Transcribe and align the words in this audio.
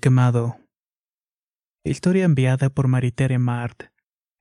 Quemado. 0.00 0.56
Historia 1.84 2.24
enviada 2.24 2.70
por 2.70 2.88
Maritere 2.88 3.38
Mart. 3.38 3.82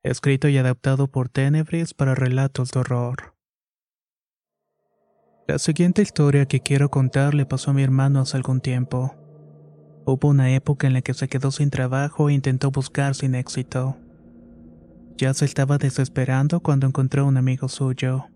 Escrito 0.03 0.47
y 0.47 0.57
adaptado 0.57 1.07
por 1.07 1.27
Tenebris 1.27 1.93
para 1.93 2.15
relatos 2.15 2.71
de 2.71 2.79
horror. 2.79 3.35
La 5.49 5.59
siguiente 5.59 6.01
historia 6.01 6.45
que 6.45 6.61
quiero 6.61 6.89
contar 6.89 7.33
le 7.33 7.45
pasó 7.45 7.71
a 7.71 7.73
mi 7.73 7.83
hermano 7.83 8.21
hace 8.21 8.37
algún 8.37 8.61
tiempo. 8.61 9.13
Hubo 10.05 10.29
una 10.29 10.49
época 10.55 10.87
en 10.87 10.93
la 10.93 11.01
que 11.01 11.13
se 11.13 11.27
quedó 11.27 11.51
sin 11.51 11.71
trabajo 11.71 12.29
e 12.29 12.33
intentó 12.33 12.71
buscar 12.71 13.13
sin 13.13 13.35
éxito. 13.35 13.97
Ya 15.17 15.33
se 15.33 15.43
estaba 15.43 15.77
desesperando 15.77 16.61
cuando 16.61 16.87
encontró 16.87 17.25
un 17.25 17.35
amigo 17.35 17.67
suyo. 17.67 18.28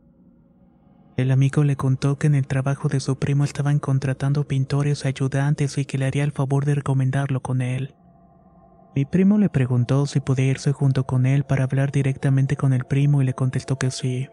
El 1.15 1.29
amigo 1.29 1.63
le 1.63 1.75
contó 1.75 2.17
que 2.17 2.25
en 2.25 2.33
el 2.33 2.47
trabajo 2.47 2.89
de 2.89 2.99
su 2.99 3.17
primo 3.17 3.43
estaban 3.43 3.77
contratando 3.77 4.47
pintores 4.47 5.05
ayudantes 5.05 5.77
y 5.77 5.85
que 5.85 5.99
le 5.99 6.05
haría 6.05 6.23
el 6.23 6.31
favor 6.31 6.65
de 6.65 6.73
recomendarlo 6.73 7.41
con 7.41 7.61
él. 7.61 7.93
Mi 8.95 9.05
primo 9.05 9.37
le 9.37 9.49
preguntó 9.49 10.07
si 10.07 10.19
podía 10.19 10.47
irse 10.47 10.71
junto 10.71 11.05
con 11.05 11.27
él 11.27 11.43
para 11.43 11.65
hablar 11.65 11.91
directamente 11.91 12.55
con 12.55 12.73
el 12.73 12.85
primo 12.85 13.21
y 13.21 13.25
le 13.25 13.33
contestó 13.33 13.77
que 13.77 13.91
sí. 13.91 14.27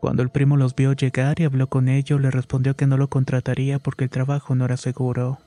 Cuando 0.00 0.22
el 0.22 0.30
primo 0.30 0.58
los 0.58 0.74
vio 0.74 0.92
llegar 0.92 1.40
y 1.40 1.44
habló 1.44 1.68
con 1.68 1.88
ellos, 1.88 2.20
le 2.20 2.30
respondió 2.30 2.74
que 2.74 2.86
no 2.86 2.98
lo 2.98 3.08
contrataría 3.08 3.78
porque 3.78 4.04
el 4.04 4.10
trabajo 4.10 4.54
no 4.54 4.66
era 4.66 4.76
seguro. 4.76 5.38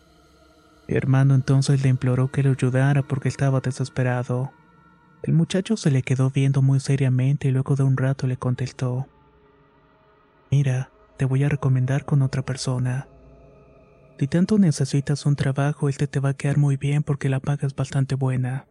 Mi 0.88 0.96
hermano 0.96 1.36
entonces 1.36 1.84
le 1.84 1.90
imploró 1.90 2.32
que 2.32 2.44
lo 2.44 2.52
ayudara 2.52 3.04
porque 3.04 3.30
estaba 3.30 3.62
desesperado. 3.62 4.52
El 5.22 5.34
muchacho 5.34 5.78
se 5.78 5.92
le 5.92 6.02
quedó 6.02 6.30
viendo 6.32 6.62
muy 6.62 6.80
seriamente 6.80 7.48
y 7.48 7.52
luego 7.52 7.76
de 7.76 7.84
un 7.84 7.98
rato 7.98 8.28
le 8.28 8.38
contestó. 8.38 9.08
Mira, 10.56 10.92
te 11.18 11.26
voy 11.26 11.44
a 11.44 11.50
recomendar 11.50 12.06
con 12.06 12.22
otra 12.22 12.44
persona. 12.44 13.08
Si 14.20 14.28
tanto 14.28 14.60
necesitas 14.60 15.26
un 15.26 15.36
trabajo, 15.36 15.90
este 15.90 16.06
te 16.06 16.20
va 16.20 16.30
a 16.30 16.34
quedar 16.36 16.60
muy 16.60 16.78
bien 16.78 17.02
porque 17.02 17.28
la 17.28 17.40
paga 17.40 17.66
es 17.66 17.76
bastante 17.76 18.14
buena. 18.14 18.68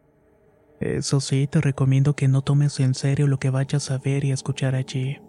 Eso 0.79 1.19
sí, 1.19 1.45
te 1.45 1.59
recomiendo 1.59 2.15
que 2.15 2.29
no 2.29 2.41
tomes 2.41 2.79
en 2.79 2.93
serio 2.93 3.27
lo 3.27 3.37
que 3.37 3.49
vayas 3.49 3.91
a 3.91 3.97
ver 3.97 4.23
y 4.23 4.31
a 4.31 4.33
escuchar 4.33 4.75
allí, 4.75 5.19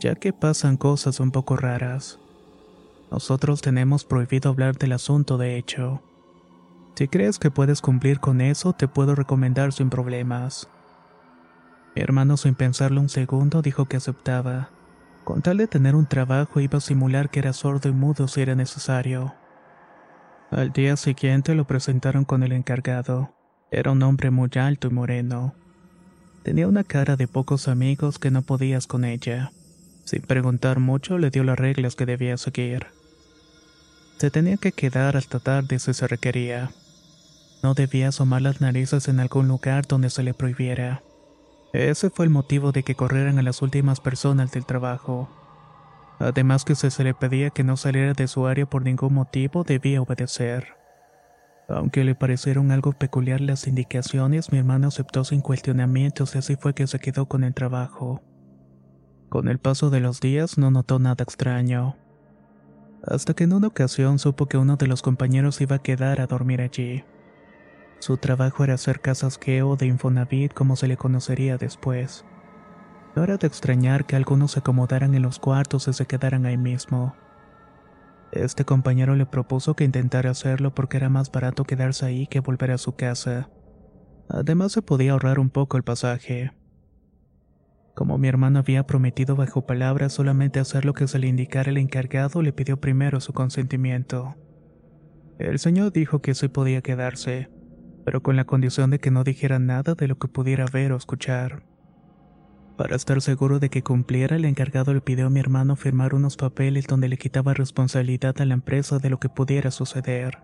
ya 0.00 0.14
que 0.14 0.32
pasan 0.32 0.78
cosas 0.78 1.20
un 1.20 1.30
poco 1.30 1.56
raras. 1.56 2.18
Nosotros 3.10 3.60
tenemos 3.60 4.06
prohibido 4.06 4.48
hablar 4.48 4.78
del 4.78 4.92
asunto, 4.92 5.36
de 5.36 5.58
hecho. 5.58 6.02
Si 6.96 7.06
crees 7.06 7.38
que 7.38 7.50
puedes 7.50 7.82
cumplir 7.82 8.18
con 8.18 8.40
eso, 8.40 8.72
te 8.72 8.88
puedo 8.88 9.14
recomendar 9.14 9.74
sin 9.74 9.90
problemas. 9.90 10.70
Mi 11.94 12.00
hermano, 12.00 12.38
sin 12.38 12.54
pensarlo 12.54 12.98
un 12.98 13.10
segundo, 13.10 13.60
dijo 13.60 13.84
que 13.84 13.98
aceptaba. 13.98 14.70
Con 15.24 15.40
tal 15.40 15.58
de 15.58 15.68
tener 15.68 15.94
un 15.94 16.06
trabajo 16.06 16.60
iba 16.60 16.78
a 16.78 16.80
simular 16.80 17.30
que 17.30 17.38
era 17.38 17.52
sordo 17.52 17.88
y 17.88 17.92
mudo 17.92 18.26
si 18.26 18.40
era 18.40 18.54
necesario. 18.54 19.34
Al 20.50 20.72
día 20.72 20.96
siguiente 20.96 21.54
lo 21.54 21.66
presentaron 21.66 22.24
con 22.24 22.42
el 22.42 22.52
encargado. 22.52 23.34
Era 23.70 23.92
un 23.92 24.02
hombre 24.02 24.30
muy 24.30 24.50
alto 24.56 24.88
y 24.88 24.90
moreno. 24.90 25.54
Tenía 26.42 26.66
una 26.66 26.82
cara 26.84 27.16
de 27.16 27.28
pocos 27.28 27.68
amigos 27.68 28.18
que 28.18 28.30
no 28.30 28.42
podías 28.42 28.86
con 28.86 29.04
ella. 29.04 29.52
Sin 30.04 30.22
preguntar 30.22 30.80
mucho 30.80 31.18
le 31.18 31.30
dio 31.30 31.44
las 31.44 31.58
reglas 31.58 31.94
que 31.94 32.04
debía 32.04 32.36
seguir. 32.36 32.88
Se 34.18 34.30
tenía 34.30 34.56
que 34.56 34.72
quedar 34.72 35.16
hasta 35.16 35.38
tarde 35.38 35.78
si 35.78 35.94
se 35.94 36.06
requería. 36.08 36.70
No 37.62 37.74
debía 37.74 38.08
asomar 38.08 38.42
las 38.42 38.60
narices 38.60 39.06
en 39.06 39.20
algún 39.20 39.46
lugar 39.46 39.86
donde 39.86 40.10
se 40.10 40.24
le 40.24 40.34
prohibiera. 40.34 41.02
Ese 41.72 42.10
fue 42.10 42.26
el 42.26 42.30
motivo 42.30 42.70
de 42.70 42.82
que 42.82 42.94
corrieran 42.94 43.38
a 43.38 43.42
las 43.42 43.62
últimas 43.62 44.00
personas 44.00 44.52
del 44.52 44.66
trabajo. 44.66 45.28
Además 46.18 46.64
que 46.64 46.74
si 46.74 46.90
se 46.90 47.02
le 47.02 47.14
pedía 47.14 47.50
que 47.50 47.64
no 47.64 47.76
saliera 47.76 48.12
de 48.12 48.28
su 48.28 48.46
área 48.46 48.66
por 48.66 48.84
ningún 48.84 49.14
motivo, 49.14 49.64
debía 49.64 50.02
obedecer. 50.02 50.76
Aunque 51.68 52.04
le 52.04 52.14
parecieron 52.14 52.70
algo 52.70 52.92
peculiar 52.92 53.40
las 53.40 53.66
indicaciones, 53.66 54.52
mi 54.52 54.58
hermano 54.58 54.88
aceptó 54.88 55.24
sin 55.24 55.40
cuestionamientos 55.40 56.34
y 56.34 56.38
así 56.38 56.56
fue 56.56 56.74
que 56.74 56.86
se 56.86 56.98
quedó 56.98 57.26
con 57.26 57.42
el 57.42 57.54
trabajo. 57.54 58.20
Con 59.30 59.48
el 59.48 59.58
paso 59.58 59.88
de 59.88 60.00
los 60.00 60.20
días 60.20 60.58
no 60.58 60.70
notó 60.70 60.98
nada 60.98 61.22
extraño. 61.22 61.96
Hasta 63.02 63.32
que 63.32 63.44
en 63.44 63.54
una 63.54 63.68
ocasión 63.68 64.18
supo 64.18 64.46
que 64.46 64.58
uno 64.58 64.76
de 64.76 64.86
los 64.86 65.00
compañeros 65.00 65.60
iba 65.62 65.76
a 65.76 65.82
quedar 65.82 66.20
a 66.20 66.26
dormir 66.26 66.60
allí. 66.60 67.02
Su 68.02 68.16
trabajo 68.16 68.64
era 68.64 68.74
hacer 68.74 69.00
casas 69.00 69.38
geo 69.40 69.76
de 69.76 69.86
Infonavit 69.86 70.52
como 70.52 70.74
se 70.74 70.88
le 70.88 70.96
conocería 70.96 71.56
después. 71.56 72.24
No 73.14 73.22
era 73.22 73.36
de 73.36 73.46
extrañar 73.46 74.06
que 74.06 74.16
algunos 74.16 74.50
se 74.50 74.58
acomodaran 74.58 75.14
en 75.14 75.22
los 75.22 75.38
cuartos 75.38 75.86
y 75.86 75.92
se 75.92 76.04
quedaran 76.06 76.44
ahí 76.44 76.56
mismo. 76.56 77.14
Este 78.32 78.64
compañero 78.64 79.14
le 79.14 79.24
propuso 79.24 79.76
que 79.76 79.84
intentara 79.84 80.30
hacerlo 80.30 80.74
porque 80.74 80.96
era 80.96 81.10
más 81.10 81.30
barato 81.30 81.62
quedarse 81.62 82.04
ahí 82.04 82.26
que 82.26 82.40
volver 82.40 82.72
a 82.72 82.78
su 82.78 82.96
casa. 82.96 83.50
Además 84.28 84.72
se 84.72 84.82
podía 84.82 85.12
ahorrar 85.12 85.38
un 85.38 85.50
poco 85.50 85.76
el 85.76 85.84
pasaje. 85.84 86.50
Como 87.94 88.18
mi 88.18 88.26
hermano 88.26 88.58
había 88.58 88.84
prometido 88.84 89.36
bajo 89.36 89.64
palabra 89.64 90.08
solamente 90.08 90.58
hacer 90.58 90.84
lo 90.84 90.94
que 90.94 91.06
se 91.06 91.20
le 91.20 91.28
indicara 91.28 91.70
el 91.70 91.78
encargado, 91.78 92.42
le 92.42 92.52
pidió 92.52 92.80
primero 92.80 93.20
su 93.20 93.32
consentimiento. 93.32 94.34
El 95.38 95.60
señor 95.60 95.92
dijo 95.92 96.20
que 96.20 96.34
sí 96.34 96.48
podía 96.48 96.82
quedarse 96.82 97.61
pero 98.04 98.22
con 98.22 98.36
la 98.36 98.44
condición 98.44 98.90
de 98.90 98.98
que 98.98 99.10
no 99.10 99.24
dijera 99.24 99.58
nada 99.58 99.94
de 99.94 100.08
lo 100.08 100.18
que 100.18 100.28
pudiera 100.28 100.66
ver 100.66 100.92
o 100.92 100.96
escuchar. 100.96 101.62
Para 102.76 102.96
estar 102.96 103.20
seguro 103.20 103.58
de 103.58 103.68
que 103.68 103.82
cumpliera, 103.82 104.36
el 104.36 104.44
encargado 104.44 104.94
le 104.94 105.00
pidió 105.00 105.26
a 105.26 105.30
mi 105.30 105.40
hermano 105.40 105.76
firmar 105.76 106.14
unos 106.14 106.36
papeles 106.36 106.86
donde 106.86 107.08
le 107.08 107.18
quitaba 107.18 107.54
responsabilidad 107.54 108.40
a 108.40 108.44
la 108.44 108.54
empresa 108.54 108.98
de 108.98 109.10
lo 109.10 109.20
que 109.20 109.28
pudiera 109.28 109.70
suceder. 109.70 110.38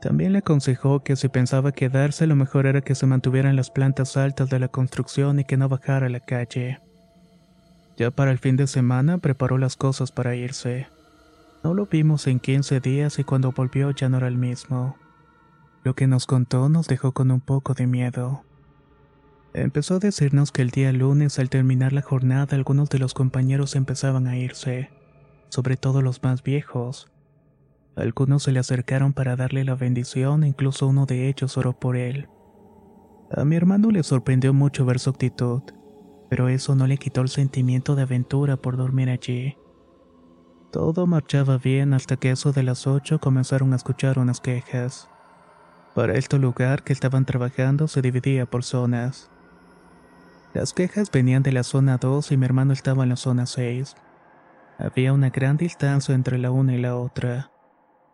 También 0.00 0.32
le 0.32 0.38
aconsejó 0.38 1.02
que 1.02 1.16
si 1.16 1.28
pensaba 1.28 1.72
quedarse, 1.72 2.26
lo 2.26 2.36
mejor 2.36 2.66
era 2.66 2.80
que 2.80 2.94
se 2.94 3.06
mantuviera 3.06 3.50
en 3.50 3.56
las 3.56 3.70
plantas 3.70 4.16
altas 4.16 4.50
de 4.50 4.58
la 4.58 4.68
construcción 4.68 5.40
y 5.40 5.44
que 5.44 5.56
no 5.56 5.68
bajara 5.68 6.06
a 6.06 6.10
la 6.10 6.20
calle. 6.20 6.80
Ya 7.96 8.10
para 8.10 8.30
el 8.30 8.38
fin 8.38 8.56
de 8.56 8.66
semana 8.66 9.18
preparó 9.18 9.58
las 9.58 9.76
cosas 9.76 10.12
para 10.12 10.34
irse. 10.34 10.86
No 11.64 11.74
lo 11.74 11.86
vimos 11.86 12.26
en 12.26 12.40
15 12.40 12.80
días 12.80 13.18
y 13.18 13.24
cuando 13.24 13.52
volvió 13.52 13.90
ya 13.90 14.08
no 14.08 14.18
era 14.18 14.28
el 14.28 14.36
mismo. 14.36 14.96
Lo 15.86 15.94
que 15.94 16.08
nos 16.08 16.26
contó 16.26 16.68
nos 16.68 16.88
dejó 16.88 17.12
con 17.12 17.30
un 17.30 17.40
poco 17.40 17.72
de 17.72 17.86
miedo. 17.86 18.42
Empezó 19.54 19.94
a 19.94 19.98
decirnos 20.00 20.50
que 20.50 20.62
el 20.62 20.70
día 20.70 20.90
lunes 20.90 21.38
al 21.38 21.48
terminar 21.48 21.92
la 21.92 22.02
jornada 22.02 22.56
algunos 22.56 22.88
de 22.88 22.98
los 22.98 23.14
compañeros 23.14 23.76
empezaban 23.76 24.26
a 24.26 24.36
irse, 24.36 24.90
sobre 25.48 25.76
todo 25.76 26.02
los 26.02 26.24
más 26.24 26.42
viejos. 26.42 27.08
Algunos 27.94 28.42
se 28.42 28.50
le 28.50 28.58
acercaron 28.58 29.12
para 29.12 29.36
darle 29.36 29.62
la 29.62 29.76
bendición 29.76 30.42
incluso 30.42 30.88
uno 30.88 31.06
de 31.06 31.28
ellos 31.28 31.56
oró 31.56 31.72
por 31.72 31.94
él. 31.96 32.28
A 33.30 33.44
mi 33.44 33.54
hermano 33.54 33.92
le 33.92 34.02
sorprendió 34.02 34.52
mucho 34.52 34.84
ver 34.86 34.98
su 34.98 35.10
actitud, 35.10 35.62
pero 36.28 36.48
eso 36.48 36.74
no 36.74 36.88
le 36.88 36.98
quitó 36.98 37.20
el 37.20 37.28
sentimiento 37.28 37.94
de 37.94 38.02
aventura 38.02 38.56
por 38.56 38.76
dormir 38.76 39.08
allí. 39.08 39.56
Todo 40.72 41.06
marchaba 41.06 41.58
bien 41.58 41.94
hasta 41.94 42.16
que 42.16 42.32
eso 42.32 42.50
de 42.50 42.64
las 42.64 42.88
ocho 42.88 43.20
comenzaron 43.20 43.72
a 43.72 43.76
escuchar 43.76 44.18
unas 44.18 44.40
quejas. 44.40 45.10
Para 45.96 46.12
este 46.12 46.38
lugar 46.38 46.82
que 46.82 46.92
estaban 46.92 47.24
trabajando 47.24 47.88
se 47.88 48.02
dividía 48.02 48.44
por 48.44 48.64
zonas. 48.64 49.30
Las 50.52 50.74
quejas 50.74 51.10
venían 51.10 51.42
de 51.42 51.52
la 51.52 51.62
zona 51.62 51.96
2 51.96 52.32
y 52.32 52.36
mi 52.36 52.44
hermano 52.44 52.74
estaba 52.74 53.04
en 53.04 53.08
la 53.08 53.16
zona 53.16 53.46
6. 53.46 53.94
Había 54.78 55.14
una 55.14 55.30
gran 55.30 55.56
distancia 55.56 56.14
entre 56.14 56.36
la 56.36 56.50
una 56.50 56.74
y 56.74 56.82
la 56.82 56.96
otra, 56.96 57.50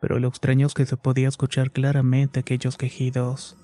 pero 0.00 0.20
lo 0.20 0.28
extraño 0.28 0.68
es 0.68 0.74
que 0.74 0.86
se 0.86 0.96
podía 0.96 1.26
escuchar 1.26 1.72
claramente 1.72 2.38
aquellos 2.38 2.76
quejidos. 2.76 3.56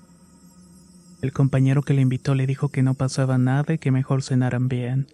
El 1.21 1.31
compañero 1.31 1.81
que 1.81 1.93
le 1.93 2.01
invitó 2.01 2.35
le 2.35 2.45
dijo 2.45 2.67
que 2.67 2.83
no 2.83 2.95
pasaba 2.95 3.37
nada 3.37 3.75
y 3.75 3.77
que 3.77 3.91
mejor 3.91 4.21
cenaran 4.21 4.67
bien. 4.67 5.07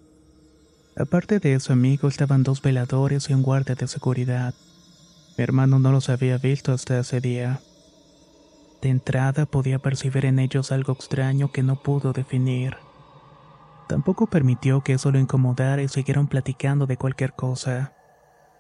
Aparte 0.98 1.38
de 1.38 1.54
eso, 1.54 1.74
amigo, 1.74 2.08
estaban 2.08 2.42
dos 2.42 2.60
veladores 2.60 3.30
y 3.30 3.36
un 3.36 3.44
guardia 3.44 3.76
de 3.76 3.88
seguridad. 3.88 4.56
Mi 5.38 5.44
hermano 5.44 5.78
no 5.78 5.92
los 5.92 6.10
había 6.10 6.40
visto 6.40 6.74
hasta 6.74 6.98
ese 6.98 7.22
día. 7.22 7.60
De 8.86 8.92
entrada 8.92 9.48
podía 9.48 9.80
percibir 9.80 10.26
en 10.26 10.38
ellos 10.38 10.72
algo 10.72 10.94
extraño 10.94 11.52
que 11.52 11.64
no 11.64 11.82
pudo 11.82 12.14
definir. 12.14 12.76
Tampoco 13.90 14.28
permitió 14.28 14.82
que 14.82 14.94
eso 14.94 15.12
lo 15.12 15.18
incomodara 15.18 15.82
y 15.82 15.88
siguieron 15.88 16.28
platicando 16.28 16.86
de 16.86 16.96
cualquier 16.96 17.34
cosa. 17.34 17.94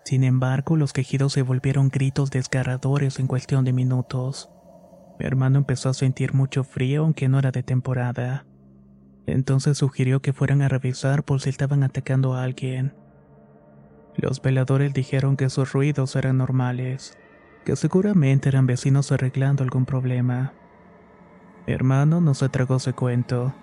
Sin 0.04 0.24
embargo, 0.24 0.78
los 0.78 0.94
quejidos 0.94 1.34
se 1.34 1.44
volvieron 1.44 1.90
gritos 1.90 2.32
desgarradores 2.32 3.20
en 3.20 3.28
cuestión 3.28 3.66
de 3.66 3.74
minutos. 3.74 4.50
Mi 5.20 5.28
hermano 5.28 5.60
empezó 5.60 5.90
a 5.90 5.94
sentir 5.94 6.34
mucho 6.34 6.64
frío 6.64 7.04
aunque 7.04 7.30
no 7.30 7.38
era 7.38 7.52
de 7.52 7.62
temporada. 7.62 8.48
Entonces 9.28 9.78
sugirió 9.78 10.24
que 10.24 10.34
fueran 10.34 10.64
a 10.64 10.70
revisar 10.70 11.22
por 11.22 11.40
si 11.40 11.52
estaban 11.52 11.84
atacando 11.84 12.34
a 12.34 12.42
alguien. 12.42 12.96
Los 14.16 14.42
veladores 14.42 14.92
dijeron 14.92 15.38
que 15.38 15.46
esos 15.46 15.72
ruidos 15.72 16.16
eran 16.16 16.40
normales, 16.40 17.16
que 17.66 17.76
seguramente 17.76 18.48
eran 18.48 18.68
vecinos 18.68 19.12
arreglando 19.12 19.64
algún 19.64 19.86
problema. 19.86 20.54
Mi 21.68 21.74
hermano 21.74 22.22
no 22.22 22.36
se 22.36 22.48
tragó 22.48 22.76
ese 22.76 22.94
cuento, 22.94 23.54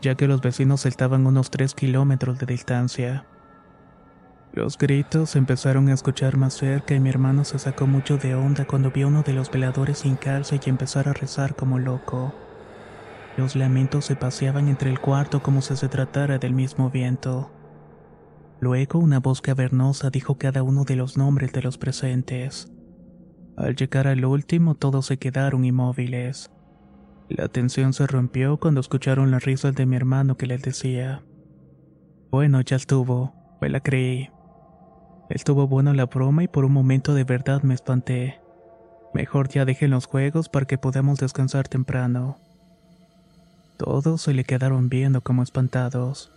ya 0.00 0.14
que 0.14 0.26
los 0.26 0.40
vecinos 0.40 0.86
estaban 0.86 1.26
unos 1.26 1.50
3 1.50 1.74
kilómetros 1.74 2.38
de 2.38 2.46
distancia. 2.46 3.26
Los 4.52 4.78
gritos 4.78 5.36
empezaron 5.36 5.88
a 5.88 5.92
escuchar 5.92 6.36
más 6.36 6.54
cerca 6.54 6.94
y 6.94 7.00
mi 7.00 7.10
hermano 7.10 7.44
se 7.44 7.58
sacó 7.58 7.86
mucho 7.86 8.16
de 8.16 8.34
onda 8.34 8.64
cuando 8.64 8.90
vio 8.90 9.06
uno 9.06 9.22
de 9.22 9.34
los 9.34 9.50
veladores 9.50 10.04
hincarse 10.04 10.58
y 10.64 10.70
empezar 10.70 11.08
a 11.08 11.12
rezar 11.12 11.54
como 11.54 11.78
loco. 11.78 12.34
Los 13.36 13.54
lamentos 13.54 14.06
se 14.06 14.16
paseaban 14.16 14.68
entre 14.68 14.90
el 14.90 14.98
cuarto 14.98 15.42
como 15.42 15.60
si 15.60 15.76
se 15.76 15.88
tratara 15.88 16.38
del 16.38 16.54
mismo 16.54 16.90
viento. 16.90 17.52
Luego 18.58 18.98
una 18.98 19.20
voz 19.20 19.40
cavernosa 19.40 20.10
dijo 20.10 20.36
cada 20.36 20.62
uno 20.62 20.84
de 20.84 20.96
los 20.96 21.16
nombres 21.16 21.52
de 21.52 21.62
los 21.62 21.78
presentes. 21.78 22.72
Al 23.56 23.76
llegar 23.76 24.06
al 24.06 24.24
último 24.24 24.74
todos 24.74 25.06
se 25.06 25.18
quedaron 25.18 25.64
inmóviles. 25.64 26.50
La 27.28 27.48
tensión 27.48 27.92
se 27.92 28.06
rompió 28.06 28.56
cuando 28.58 28.80
escucharon 28.80 29.30
las 29.30 29.44
risas 29.44 29.74
de 29.74 29.86
mi 29.86 29.96
hermano 29.96 30.36
que 30.36 30.46
les 30.46 30.62
decía, 30.62 31.22
Bueno, 32.30 32.60
ya 32.60 32.76
estuvo, 32.76 33.34
me 33.60 33.68
la 33.68 33.80
creí. 33.80 34.30
Estuvo 35.28 35.68
bueno 35.68 35.92
la 35.94 36.06
broma 36.06 36.42
y 36.42 36.48
por 36.48 36.64
un 36.64 36.72
momento 36.72 37.14
de 37.14 37.24
verdad 37.24 37.62
me 37.62 37.74
espanté. 37.74 38.40
Mejor 39.14 39.48
ya 39.48 39.64
dejen 39.64 39.90
los 39.90 40.06
juegos 40.06 40.48
para 40.48 40.66
que 40.66 40.78
podamos 40.78 41.18
descansar 41.18 41.68
temprano. 41.68 42.36
Todos 43.76 44.22
se 44.22 44.34
le 44.34 44.44
quedaron 44.44 44.88
viendo 44.88 45.20
como 45.20 45.42
espantados. 45.42 46.32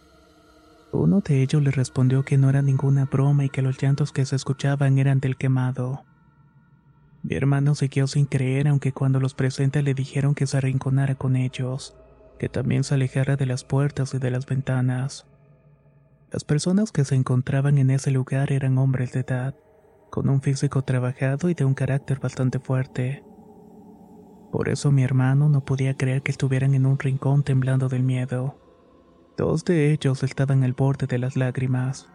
Uno 0.91 1.21
de 1.21 1.41
ellos 1.41 1.63
le 1.63 1.71
respondió 1.71 2.23
que 2.23 2.37
no 2.37 2.49
era 2.49 2.61
ninguna 2.61 3.05
broma 3.05 3.45
y 3.45 3.49
que 3.49 3.63
los 3.63 3.81
llantos 3.81 4.11
que 4.11 4.25
se 4.25 4.35
escuchaban 4.35 4.99
eran 4.99 5.19
del 5.19 5.37
quemado. 5.37 6.03
Mi 7.23 7.35
hermano 7.35 7.73
siguió 7.73 8.05
sin 8.07 8.25
creer 8.25 8.67
aunque 8.67 8.91
cuando 8.91 9.21
los 9.21 9.33
presentes 9.33 9.83
le 9.83 9.93
dijeron 9.93 10.35
que 10.35 10.45
se 10.45 10.57
arrinconara 10.57 11.15
con 11.15 11.37
ellos, 11.37 11.95
que 12.37 12.49
también 12.49 12.83
se 12.83 12.95
alejara 12.95 13.37
de 13.37 13.45
las 13.45 13.63
puertas 13.63 14.13
y 14.13 14.19
de 14.19 14.29
las 14.29 14.45
ventanas. 14.45 15.25
Las 16.31 16.43
personas 16.43 16.91
que 16.91 17.05
se 17.05 17.15
encontraban 17.15 17.77
en 17.77 17.91
ese 17.91 18.11
lugar 18.11 18.51
eran 18.51 18.77
hombres 18.77 19.13
de 19.13 19.21
edad, 19.21 19.55
con 20.09 20.29
un 20.29 20.41
físico 20.41 20.83
trabajado 20.83 21.49
y 21.49 21.53
de 21.53 21.63
un 21.63 21.73
carácter 21.73 22.19
bastante 22.19 22.59
fuerte. 22.59 23.23
Por 24.51 24.67
eso 24.67 24.91
mi 24.91 25.03
hermano 25.03 25.47
no 25.47 25.63
podía 25.63 25.95
creer 25.95 26.21
que 26.21 26.31
estuvieran 26.31 26.75
en 26.75 26.85
un 26.85 26.99
rincón 26.99 27.43
temblando 27.43 27.87
del 27.87 28.03
miedo. 28.03 28.59
Dos 29.37 29.63
de 29.63 29.91
ellos 29.91 30.21
estaban 30.23 30.63
al 30.63 30.73
borde 30.73 31.07
de 31.07 31.17
las 31.17 31.37
lágrimas. 31.37 32.12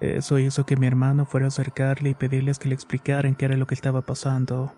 Eso 0.00 0.38
hizo 0.38 0.64
que 0.64 0.76
mi 0.76 0.86
hermano 0.86 1.26
fuera 1.26 1.46
a 1.46 1.48
acercarle 1.48 2.10
y 2.10 2.14
pedirles 2.14 2.58
que 2.58 2.68
le 2.68 2.74
explicaran 2.74 3.34
qué 3.34 3.46
era 3.46 3.56
lo 3.56 3.66
que 3.66 3.74
estaba 3.74 4.02
pasando. 4.02 4.72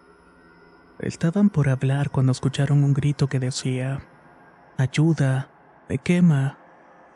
Estaban 0.99 1.51
por 1.51 1.69
hablar 1.69 2.11
cuando 2.11 2.33
escucharon 2.33 2.85
un 2.85 2.95
grito 2.95 3.29
que 3.29 3.39
decía, 3.39 4.01
Ayuda, 4.79 5.51
me 5.89 5.99
quema. 5.99 6.59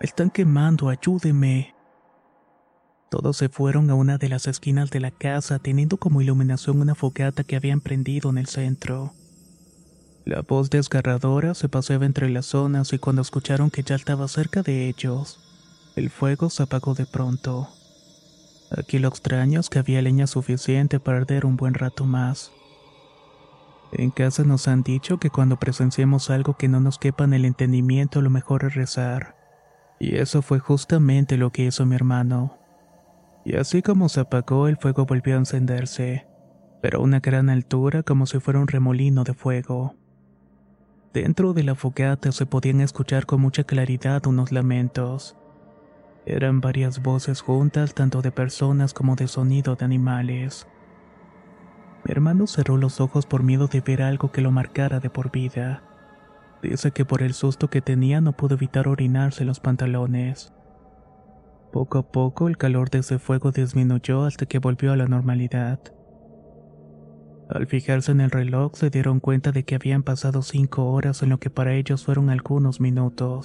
Están 0.01 0.31
quemando, 0.31 0.89
ayúdeme. 0.89 1.75
Todos 3.11 3.37
se 3.37 3.49
fueron 3.49 3.89
a 3.91 3.95
una 3.95 4.19
de 4.19 4.29
las 4.29 4.47
esquinas 4.49 4.91
de 4.91 5.01
la 5.01 5.11
casa 5.11 5.59
teniendo 5.59 5.99
como 5.99 6.21
iluminación 6.21 6.81
una 6.81 6.95
fogata 6.95 7.45
que 7.45 7.56
habían 7.56 7.81
prendido 7.81 8.29
en 8.31 8.39
el 8.39 8.47
centro. 8.47 9.12
La 10.25 10.43
voz 10.43 10.71
desgarradora 10.71 11.55
se 11.55 11.69
paseaba 11.69 12.06
entre 12.06 12.29
las 12.31 12.47
zonas 12.47 12.93
y 12.93 12.99
cuando 12.99 13.23
escucharon 13.23 13.71
que 13.71 13.83
ya 13.83 13.95
estaba 13.95 14.27
cerca 14.29 14.62
de 14.62 14.89
ellos, 14.89 15.39
el 15.97 16.11
fuego 16.11 16.51
se 16.51 16.62
apagó 16.62 16.95
de 16.95 17.06
pronto. 17.06 17.69
Aquí 18.70 18.99
lo 18.99 19.08
extraño 19.08 19.61
es 19.61 19.69
que 19.69 19.78
había 19.78 20.02
leña 20.02 20.26
suficiente 20.26 21.00
para 21.00 21.19
arder 21.19 21.46
un 21.46 21.56
buen 21.56 21.75
rato 21.75 22.05
más. 22.05 22.52
En 23.93 24.11
casa 24.11 24.43
nos 24.43 24.66
han 24.66 24.82
dicho 24.82 25.19
que 25.19 25.31
cuando 25.31 25.58
presenciemos 25.58 26.31
algo 26.31 26.56
que 26.56 26.69
no 26.69 26.81
nos 26.81 26.99
quepa 26.99 27.25
en 27.25 27.34
el 27.34 27.44
entendimiento 27.44 28.20
lo 28.20 28.31
mejor 28.31 28.64
es 28.64 28.75
rezar. 28.75 29.37
Y 30.00 30.16
eso 30.16 30.43
fue 30.43 30.58
justamente 30.58 31.37
lo 31.37 31.50
que 31.50 31.64
hizo 31.64 31.87
mi 31.87 31.94
hermano. 31.94 32.58
Y 33.44 33.56
así 33.56 33.82
como 33.82 34.08
se 34.08 34.20
apagó, 34.20 34.67
el 34.69 34.78
fuego 34.78 35.06
volvió 35.06 35.34
a 35.34 35.38
encenderse, 35.38 36.26
pero 36.82 36.99
a 36.99 37.02
una 37.02 37.20
gran 37.20 37.50
altura 37.50 38.02
como 38.02 38.26
si 38.26 38.40
fuera 38.40 38.58
un 38.58 38.69
remolino 38.69 39.22
de 39.22 39.34
fuego. 39.34 39.94
Dentro 41.12 41.52
de 41.52 41.62
la 41.62 41.76
fogata 41.76 42.32
se 42.32 42.46
podían 42.46 42.81
escuchar 42.81 43.26
con 43.26 43.40
mucha 43.40 43.62
claridad 43.62 44.26
unos 44.26 44.50
lamentos. 44.50 45.37
Eran 46.26 46.61
varias 46.61 47.03
voces 47.03 47.43
juntas, 47.43 47.94
tanto 47.94 48.23
de 48.23 48.32
personas 48.32 48.94
como 48.94 49.15
de 49.15 49.29
sonido 49.29 49.76
de 49.76 49.85
animales. 49.85 50.67
Mi 52.05 52.12
hermano 52.12 52.47
cerró 52.47 52.76
los 52.76 53.00
ojos 53.00 53.26
por 53.26 53.43
miedo 53.43 53.67
de 53.67 53.81
ver 53.81 54.03
algo 54.03 54.32
que 54.32 54.41
lo 54.41 54.50
marcara 54.50 55.00
de 55.00 55.11
por 55.11 55.31
vida. 55.31 55.82
Dice 56.62 56.93
que 56.93 57.05
por 57.05 57.23
el 57.23 57.35
susto 57.35 57.69
que 57.69 57.82
tenía 57.82 58.23
no 58.23 58.32
pudo 58.32 58.55
evitar 58.55 58.88
orinarse 58.88 59.44
los 59.44 59.61
pantalones. 59.61 60.53
Poco 61.73 61.99
a 61.99 62.11
poco 62.11 62.49
el 62.49 62.56
calor 62.56 62.88
de 62.88 63.00
ese 63.00 63.19
fuego 63.19 63.50
disminuyó 63.50 64.25
hasta 64.25 64.47
que 64.47 64.59
volvió 64.59 64.93
a 64.93 64.97
la 64.97 65.06
normalidad. 65.06 65.81
Al 67.51 67.67
fijarse 67.67 68.13
en 68.13 68.22
el 68.22 68.31
reloj 68.31 68.72
se 68.77 68.89
dieron 68.89 69.20
cuenta 69.20 69.53
de 69.53 69.65
que 69.65 69.75
habían 69.75 70.03
pasado 70.03 70.41
cinco 70.41 70.87
horas 70.91 71.22
en 71.22 71.29
lo 71.29 71.39
que 71.39 71.51
para 71.51 71.75
ellos 71.75 72.05
fueron 72.05 72.31
algunos 72.31 72.81
minutos. 72.81 73.44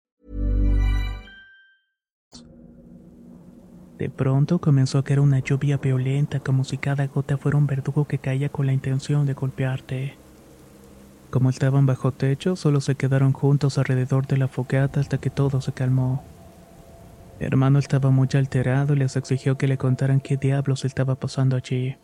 De 4.01 4.09
pronto 4.09 4.57
comenzó 4.57 4.97
a 4.97 5.03
caer 5.03 5.19
una 5.19 5.37
lluvia 5.37 5.77
violenta 5.77 6.39
como 6.39 6.63
si 6.63 6.79
cada 6.79 7.05
gota 7.05 7.37
fuera 7.37 7.59
un 7.59 7.67
verdugo 7.67 8.05
que 8.05 8.17
caía 8.17 8.49
con 8.49 8.65
la 8.65 8.73
intención 8.73 9.27
de 9.27 9.35
golpearte. 9.35 10.15
Como 11.29 11.51
estaban 11.51 11.85
bajo 11.85 12.11
techo, 12.11 12.55
solo 12.55 12.81
se 12.81 12.95
quedaron 12.95 13.31
juntos 13.31 13.77
alrededor 13.77 14.25
de 14.25 14.37
la 14.37 14.47
fogata 14.47 15.01
hasta 15.01 15.19
que 15.19 15.29
todo 15.29 15.61
se 15.61 15.71
calmó. 15.71 16.23
Hermano 17.39 17.77
estaba 17.77 18.09
muy 18.09 18.27
alterado 18.33 18.95
y 18.95 18.97
les 18.97 19.15
exigió 19.17 19.59
que 19.59 19.67
le 19.67 19.77
contaran 19.77 20.19
qué 20.19 20.35
diablos 20.35 20.83
estaba 20.83 21.13
pasando 21.13 21.55
allí. 21.55 21.95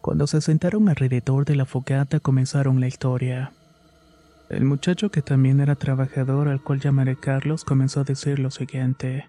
Cuando 0.00 0.26
se 0.26 0.40
sentaron 0.40 0.88
alrededor 0.88 1.44
de 1.44 1.56
la 1.56 1.66
fogata 1.66 2.20
comenzaron 2.20 2.80
la 2.80 2.86
historia. 2.86 3.52
El 4.48 4.64
muchacho 4.64 5.10
que 5.10 5.20
también 5.20 5.60
era 5.60 5.74
trabajador 5.74 6.48
al 6.48 6.62
cual 6.62 6.80
llamaré 6.80 7.16
Carlos 7.16 7.64
comenzó 7.64 8.00
a 8.00 8.04
decir 8.04 8.38
lo 8.38 8.50
siguiente. 8.50 9.26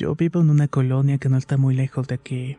Yo 0.00 0.14
vivo 0.14 0.40
en 0.40 0.48
una 0.48 0.66
colonia 0.66 1.18
que 1.18 1.28
no 1.28 1.36
está 1.36 1.58
muy 1.58 1.74
lejos 1.74 2.08
de 2.08 2.14
aquí. 2.14 2.56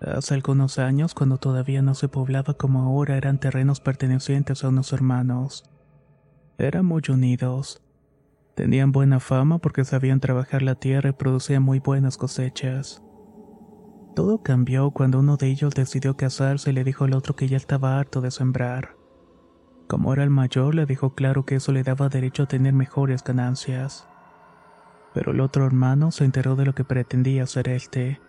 Hace 0.00 0.34
algunos 0.34 0.80
años, 0.80 1.14
cuando 1.14 1.38
todavía 1.38 1.80
no 1.80 1.94
se 1.94 2.08
poblaba 2.08 2.54
como 2.54 2.82
ahora, 2.82 3.16
eran 3.16 3.38
terrenos 3.38 3.78
pertenecientes 3.78 4.64
a 4.64 4.68
unos 4.68 4.92
hermanos. 4.92 5.62
Eran 6.58 6.84
muy 6.86 7.02
unidos. 7.08 7.80
Tenían 8.56 8.90
buena 8.90 9.20
fama 9.20 9.58
porque 9.58 9.84
sabían 9.84 10.18
trabajar 10.18 10.62
la 10.62 10.74
tierra 10.74 11.10
y 11.10 11.12
producían 11.12 11.62
muy 11.62 11.78
buenas 11.78 12.16
cosechas. 12.16 13.00
Todo 14.16 14.42
cambió 14.42 14.90
cuando 14.90 15.20
uno 15.20 15.36
de 15.36 15.50
ellos 15.50 15.74
decidió 15.74 16.16
casarse 16.16 16.70
y 16.70 16.72
le 16.72 16.82
dijo 16.82 17.04
al 17.04 17.14
otro 17.14 17.36
que 17.36 17.46
ya 17.46 17.58
estaba 17.58 17.96
harto 17.96 18.20
de 18.20 18.32
sembrar. 18.32 18.96
Como 19.86 20.12
era 20.12 20.24
el 20.24 20.30
mayor, 20.30 20.74
le 20.74 20.84
dijo 20.86 21.14
claro 21.14 21.46
que 21.46 21.54
eso 21.54 21.70
le 21.70 21.84
daba 21.84 22.08
derecho 22.08 22.42
a 22.42 22.48
tener 22.48 22.72
mejores 22.72 23.22
ganancias. 23.22 24.08
Pero 25.14 25.32
el 25.32 25.40
otro 25.40 25.66
hermano 25.66 26.10
se 26.10 26.24
enteró 26.24 26.56
de 26.56 26.64
lo 26.64 26.74
que 26.74 26.84
pretendía 26.84 27.44
hacer 27.44 27.68
este, 27.68 28.20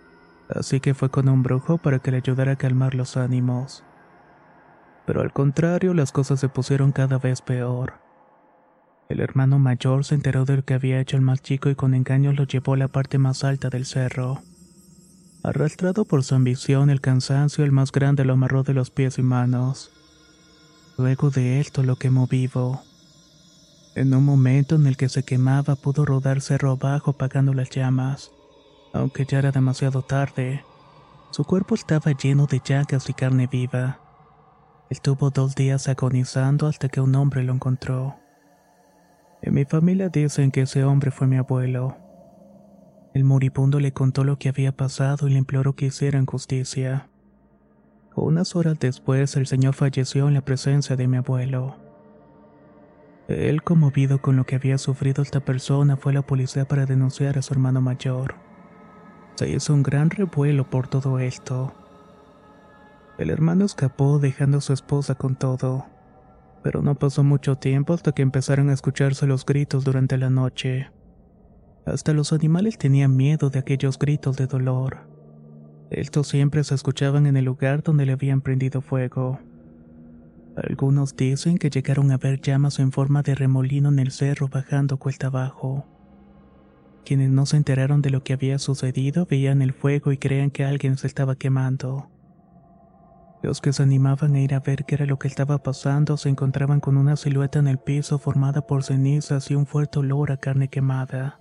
así 0.49 0.79
que 0.79 0.93
fue 0.93 1.09
con 1.09 1.29
un 1.29 1.43
brujo 1.43 1.77
para 1.77 1.99
que 1.99 2.11
le 2.11 2.17
ayudara 2.17 2.53
a 2.53 2.57
calmar 2.57 2.95
los 2.95 3.17
ánimos. 3.17 3.83
Pero 5.05 5.21
al 5.21 5.33
contrario, 5.33 5.93
las 5.93 6.11
cosas 6.11 6.39
se 6.39 6.49
pusieron 6.49 6.91
cada 6.91 7.17
vez 7.17 7.41
peor. 7.41 7.93
El 9.09 9.19
hermano 9.19 9.59
mayor 9.59 10.05
se 10.05 10.15
enteró 10.15 10.45
de 10.45 10.57
lo 10.57 10.65
que 10.65 10.73
había 10.73 10.99
hecho 10.99 11.17
el 11.17 11.21
más 11.21 11.41
chico 11.41 11.69
y 11.69 11.75
con 11.75 11.93
engaños 11.93 12.35
lo 12.35 12.45
llevó 12.45 12.73
a 12.73 12.77
la 12.77 12.87
parte 12.87 13.17
más 13.17 13.43
alta 13.43 13.69
del 13.69 13.85
cerro. 13.85 14.41
Arrastrado 15.43 16.05
por 16.05 16.23
su 16.23 16.35
ambición, 16.35 16.89
el 16.89 17.01
cansancio, 17.01 17.65
el 17.65 17.73
más 17.73 17.91
grande 17.91 18.23
lo 18.23 18.33
amarró 18.33 18.63
de 18.63 18.73
los 18.73 18.91
pies 18.91 19.19
y 19.19 19.23
manos. 19.23 19.91
Luego 20.97 21.31
de 21.31 21.59
esto 21.59 21.83
lo 21.83 21.97
quemó 21.97 22.27
vivo. 22.27 22.81
En 23.95 24.11
un 24.13 24.25
momento 24.25 24.75
en 24.75 24.87
el 24.87 24.97
que 24.97 25.07
se 25.07 25.23
quemaba 25.23 25.75
pudo 25.75 26.03
rodar 26.03 26.41
cerro 26.41 26.71
abajo 26.71 27.11
apagando 27.11 27.53
las 27.53 27.69
llamas. 27.69 28.31
Aunque 28.91 29.25
ya 29.25 29.37
era 29.37 29.51
demasiado 29.51 30.01
tarde, 30.01 30.63
su 31.29 31.43
cuerpo 31.43 31.75
estaba 31.75 32.11
lleno 32.11 32.47
de 32.47 32.59
llagas 32.63 33.07
y 33.09 33.13
carne 33.13 33.47
viva. 33.47 33.99
Estuvo 34.89 35.29
dos 35.29 35.53
días 35.53 35.87
agonizando 35.87 36.65
hasta 36.67 36.89
que 36.89 37.01
un 37.01 37.13
hombre 37.15 37.43
lo 37.43 37.53
encontró. 37.53 38.15
En 39.43 39.53
mi 39.53 39.65
familia 39.65 40.09
dicen 40.09 40.49
que 40.49 40.61
ese 40.61 40.83
hombre 40.83 41.11
fue 41.11 41.27
mi 41.27 41.37
abuelo. 41.37 41.97
El 43.13 43.23
moribundo 43.25 43.79
le 43.79 43.93
contó 43.93 44.23
lo 44.23 44.39
que 44.39 44.49
había 44.49 44.71
pasado 44.71 45.27
y 45.27 45.33
le 45.33 45.37
imploró 45.37 45.75
que 45.75 45.87
hicieran 45.87 46.25
justicia. 46.25 47.09
Unas 48.15 48.55
horas 48.55 48.79
después, 48.79 49.35
el 49.35 49.45
señor 49.45 49.75
falleció 49.75 50.27
en 50.27 50.33
la 50.33 50.41
presencia 50.41 50.95
de 50.95 51.07
mi 51.07 51.17
abuelo. 51.17 51.82
Él, 53.27 53.63
conmovido 53.63 54.21
con 54.21 54.35
lo 54.35 54.45
que 54.45 54.55
había 54.55 54.77
sufrido 54.77 55.23
esta 55.23 55.39
persona, 55.39 55.95
fue 55.95 56.11
a 56.11 56.15
la 56.15 56.21
policía 56.21 56.65
para 56.65 56.85
denunciar 56.85 57.37
a 57.37 57.41
su 57.41 57.53
hermano 57.53 57.81
mayor. 57.81 58.35
Se 59.35 59.49
hizo 59.49 59.73
un 59.73 59.83
gran 59.83 60.09
revuelo 60.09 60.69
por 60.69 60.87
todo 60.87 61.19
esto. 61.19 61.73
El 63.17 63.29
hermano 63.29 63.65
escapó 63.65 64.19
dejando 64.19 64.57
a 64.57 64.61
su 64.61 64.73
esposa 64.73 65.15
con 65.15 65.35
todo, 65.35 65.85
pero 66.63 66.81
no 66.81 66.95
pasó 66.95 67.23
mucho 67.23 67.57
tiempo 67.57 67.93
hasta 67.93 68.11
que 68.11 68.21
empezaron 68.21 68.69
a 68.69 68.73
escucharse 68.73 69.25
los 69.25 69.45
gritos 69.45 69.83
durante 69.83 70.17
la 70.17 70.29
noche. 70.29 70.89
Hasta 71.85 72.13
los 72.13 72.33
animales 72.33 72.77
tenían 72.77 73.15
miedo 73.15 73.49
de 73.49 73.59
aquellos 73.59 73.99
gritos 73.99 74.37
de 74.37 74.47
dolor. 74.47 75.07
Estos 75.89 76.27
siempre 76.27 76.63
se 76.63 76.75
escuchaban 76.75 77.27
en 77.27 77.37
el 77.37 77.45
lugar 77.45 77.83
donde 77.83 78.05
le 78.05 78.13
habían 78.13 78.41
prendido 78.41 78.81
fuego. 78.81 79.39
Algunos 80.55 81.15
dicen 81.15 81.57
que 81.57 81.69
llegaron 81.69 82.11
a 82.11 82.17
ver 82.17 82.39
llamas 82.39 82.79
en 82.79 82.91
forma 82.91 83.23
de 83.23 83.33
remolino 83.33 83.89
en 83.89 83.99
el 83.99 84.11
cerro 84.11 84.49
bajando 84.49 84.97
cuesta 84.97 85.27
abajo. 85.27 85.85
Quienes 87.05 87.31
no 87.31 87.45
se 87.45 87.57
enteraron 87.57 88.01
de 88.01 88.11
lo 88.11 88.23
que 88.23 88.33
había 88.33 88.59
sucedido 88.59 89.25
veían 89.25 89.61
el 89.61 89.73
fuego 89.73 90.11
y 90.11 90.17
creían 90.17 90.51
que 90.51 90.63
alguien 90.63 90.97
se 90.97 91.07
estaba 91.07 91.35
quemando. 91.35 92.09
Los 93.41 93.59
que 93.59 93.73
se 93.73 93.83
animaban 93.83 94.35
a 94.35 94.39
ir 94.39 94.53
a 94.53 94.59
ver 94.59 94.85
qué 94.85 94.95
era 94.95 95.05
lo 95.05 95.19
que 95.19 95.27
estaba 95.27 95.57
pasando 95.57 96.15
se 96.15 96.29
encontraban 96.29 96.79
con 96.79 96.95
una 96.95 97.17
silueta 97.17 97.59
en 97.59 97.67
el 97.67 97.77
piso 97.77 98.19
formada 98.19 98.61
por 98.61 98.83
cenizas 98.83 99.51
y 99.51 99.55
un 99.55 99.65
fuerte 99.65 99.99
olor 99.99 100.31
a 100.31 100.37
carne 100.37 100.69
quemada. 100.69 101.39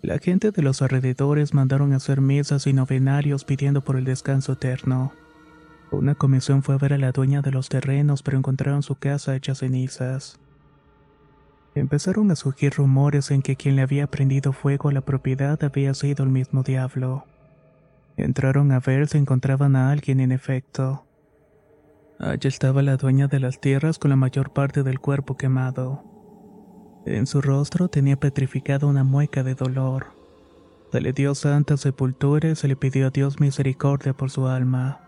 La 0.00 0.18
gente 0.18 0.50
de 0.50 0.62
los 0.62 0.82
alrededores 0.82 1.54
mandaron 1.54 1.92
a 1.92 1.96
hacer 1.96 2.20
mesas 2.20 2.66
y 2.66 2.72
novenarios 2.72 3.44
pidiendo 3.44 3.82
por 3.82 3.96
el 3.96 4.04
descanso 4.04 4.52
eterno. 4.52 5.12
Una 5.94 6.16
comisión 6.16 6.62
fue 6.62 6.74
a 6.74 6.78
ver 6.78 6.92
a 6.92 6.98
la 6.98 7.12
dueña 7.12 7.40
de 7.40 7.52
los 7.52 7.68
terrenos, 7.68 8.22
pero 8.22 8.36
encontraron 8.36 8.82
su 8.82 8.96
casa 8.96 9.36
hecha 9.36 9.54
cenizas. 9.54 10.40
Empezaron 11.74 12.30
a 12.30 12.36
surgir 12.36 12.74
rumores 12.74 13.30
en 13.30 13.42
que 13.42 13.56
quien 13.56 13.76
le 13.76 13.82
había 13.82 14.06
prendido 14.08 14.52
fuego 14.52 14.88
a 14.88 14.92
la 14.92 15.00
propiedad 15.00 15.62
había 15.62 15.94
sido 15.94 16.24
el 16.24 16.30
mismo 16.30 16.62
diablo. 16.62 17.24
Entraron 18.16 18.70
a 18.72 18.80
ver 18.80 19.08
si 19.08 19.18
encontraban 19.18 19.76
a 19.76 19.90
alguien 19.90 20.20
en 20.20 20.32
efecto. 20.32 21.06
Allí 22.18 22.48
estaba 22.48 22.82
la 22.82 22.96
dueña 22.96 23.26
de 23.26 23.40
las 23.40 23.60
tierras 23.60 23.98
con 23.98 24.10
la 24.10 24.16
mayor 24.16 24.52
parte 24.52 24.82
del 24.82 25.00
cuerpo 25.00 25.36
quemado. 25.36 26.04
En 27.06 27.26
su 27.26 27.40
rostro 27.40 27.88
tenía 27.88 28.18
petrificada 28.18 28.86
una 28.86 29.04
mueca 29.04 29.42
de 29.42 29.54
dolor. 29.54 30.06
Se 30.92 31.00
le 31.00 31.12
dio 31.12 31.34
santa 31.34 31.76
sepultura 31.76 32.50
y 32.50 32.56
se 32.56 32.68
le 32.68 32.76
pidió 32.76 33.08
a 33.08 33.10
Dios 33.10 33.40
misericordia 33.40 34.12
por 34.12 34.30
su 34.30 34.46
alma. 34.46 35.00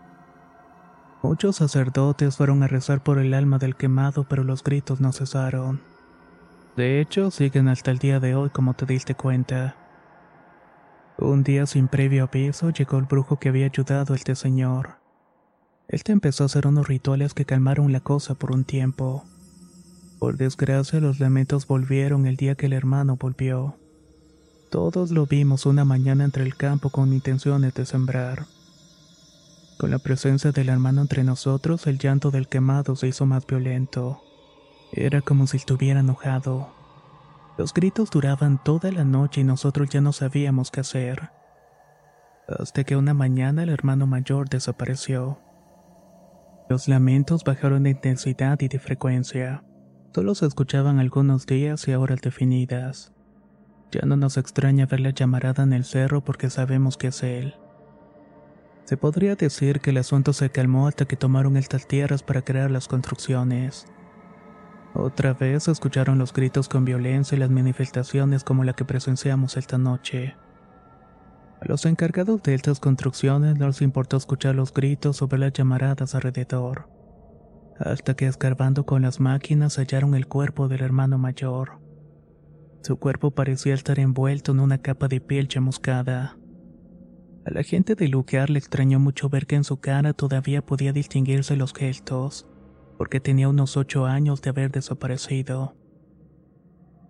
Muchos 1.23 1.55
sacerdotes 1.55 2.37
fueron 2.37 2.61
a 2.63 2.67
rezar 2.67 3.03
por 3.03 3.17
el 3.17 3.33
alma 3.33 3.57
del 3.57 3.75
quemado, 3.75 4.25
pero 4.25 4.43
los 4.43 4.63
gritos 4.63 5.01
no 5.01 5.11
cesaron. 5.11 5.81
De 6.75 7.01
hecho, 7.01 7.31
siguen 7.31 7.67
hasta 7.67 7.89
el 7.89 7.97
día 7.97 8.19
de 8.19 8.35
hoy 8.35 8.49
como 8.51 8.75
te 8.75 8.85
diste 8.85 9.15
cuenta. 9.15 9.75
Un 11.17 11.43
día 11.43 11.65
sin 11.65 11.87
previo 11.87 12.25
aviso 12.25 12.69
llegó 12.69 12.99
el 12.99 13.05
brujo 13.05 13.39
que 13.39 13.49
había 13.49 13.65
ayudado 13.65 14.13
a 14.13 14.15
este 14.15 14.35
señor. 14.35 14.97
Este 15.87 16.11
empezó 16.11 16.43
a 16.43 16.45
hacer 16.45 16.67
unos 16.67 16.87
rituales 16.87 17.33
que 17.33 17.45
calmaron 17.45 17.91
la 17.91 18.01
cosa 18.01 18.35
por 18.35 18.51
un 18.51 18.63
tiempo. 18.63 19.25
Por 20.19 20.37
desgracia, 20.37 20.99
los 20.99 21.19
lamentos 21.19 21.65
volvieron 21.65 22.27
el 22.27 22.35
día 22.35 22.53
que 22.53 22.67
el 22.67 22.73
hermano 22.73 23.15
volvió. 23.15 23.75
Todos 24.69 25.09
lo 25.09 25.25
vimos 25.25 25.65
una 25.65 25.85
mañana 25.85 26.25
entre 26.25 26.43
el 26.43 26.55
campo 26.55 26.91
con 26.91 27.13
intenciones 27.13 27.73
de 27.73 27.85
sembrar. 27.87 28.45
Con 29.77 29.91
la 29.91 29.99
presencia 29.99 30.51
del 30.51 30.69
hermano 30.69 31.01
entre 31.01 31.23
nosotros, 31.23 31.85
el 31.85 31.99
llanto 31.99 32.31
del 32.31 32.47
quemado 32.47 32.95
se 32.95 33.07
hizo 33.07 33.27
más 33.27 33.45
violento. 33.45 34.23
Era 34.91 35.21
como 35.21 35.45
si 35.45 35.57
estuviera 35.57 35.99
enojado. 35.99 36.69
Los 37.59 37.75
gritos 37.75 38.09
duraban 38.09 38.63
toda 38.63 38.91
la 38.91 39.03
noche 39.03 39.41
y 39.41 39.43
nosotros 39.43 39.89
ya 39.89 40.01
no 40.01 40.13
sabíamos 40.13 40.71
qué 40.71 40.79
hacer. 40.79 41.29
Hasta 42.47 42.83
que 42.85 42.95
una 42.95 43.13
mañana 43.13 43.61
el 43.61 43.69
hermano 43.69 44.07
mayor 44.07 44.49
desapareció. 44.49 45.39
Los 46.69 46.87
lamentos 46.87 47.43
bajaron 47.43 47.83
de 47.83 47.91
intensidad 47.91 48.59
y 48.61 48.69
de 48.69 48.79
frecuencia. 48.79 49.63
Solo 50.11 50.33
se 50.33 50.47
escuchaban 50.47 50.97
algunos 50.97 51.45
días 51.45 51.87
y 51.87 51.93
horas 51.93 52.21
definidas. 52.21 53.13
Ya 53.91 54.01
no 54.07 54.17
nos 54.17 54.37
extraña 54.37 54.87
ver 54.87 55.01
la 55.01 55.11
llamarada 55.11 55.61
en 55.61 55.73
el 55.73 55.83
cerro 55.83 56.23
porque 56.23 56.49
sabemos 56.49 56.97
que 56.97 57.07
es 57.07 57.21
él. 57.21 57.53
Se 58.87 58.95
podría 58.95 59.35
decir 59.35 59.81
que 59.81 59.89
el 59.89 59.97
asunto 59.97 60.31
se 60.31 60.49
calmó 60.49 60.87
hasta 60.87 61.03
que 61.03 61.17
tomaron 61.17 61.57
estas 61.57 61.87
tierras 61.87 62.23
para 62.23 62.41
crear 62.41 62.71
las 62.71 62.87
construcciones. 62.87 63.85
Otra 64.93 65.33
vez 65.33 65.67
escucharon 65.67 66.17
los 66.17 66.31
gritos 66.31 66.69
con 66.69 66.85
violencia 66.85 67.35
y 67.35 67.39
las 67.39 67.49
manifestaciones 67.49 68.45
como 68.45 68.63
la 68.63 68.71
que 68.71 68.85
presenciamos 68.85 69.57
esta 69.57 69.77
noche. 69.77 70.37
A 71.59 71.65
los 71.67 71.85
encargados 71.85 72.41
de 72.43 72.53
estas 72.53 72.79
construcciones 72.79 73.57
no 73.57 73.67
les 73.67 73.81
importó 73.81 74.15
escuchar 74.15 74.55
los 74.55 74.73
gritos 74.73 75.19
ver 75.27 75.39
las 75.41 75.51
llamaradas 75.51 76.15
alrededor 76.15 76.87
hasta 77.79 78.15
que 78.15 78.25
escarbando 78.25 78.85
con 78.85 79.03
las 79.03 79.19
máquinas 79.19 79.77
hallaron 79.77 80.15
el 80.15 80.27
cuerpo 80.27 80.67
del 80.67 80.81
hermano 80.81 81.17
mayor. 81.17 81.79
Su 82.81 82.97
cuerpo 82.97 83.31
parecía 83.31 83.73
estar 83.73 83.99
envuelto 83.99 84.51
en 84.51 84.59
una 84.59 84.77
capa 84.79 85.07
de 85.07 85.19
piel 85.19 85.47
chamuscada. 85.47 86.37
A 87.47 87.51
la 87.51 87.63
gente 87.63 87.95
del 87.95 88.11
lugar 88.11 88.49
le 88.49 88.59
extrañó 88.59 88.99
mucho 88.99 89.29
ver 89.29 89.47
que 89.47 89.55
en 89.55 89.63
su 89.63 89.77
cara 89.77 90.11
todavía 90.11 90.61
podía 90.61 90.91
distinguirse 90.91 91.55
los 91.55 91.73
gestos, 91.73 92.45
porque 92.97 93.21
tenía 93.21 93.47
unos 93.47 93.77
ocho 93.77 94.05
años 94.05 94.41
de 94.41 94.49
haber 94.49 94.69
desaparecido. 94.69 95.73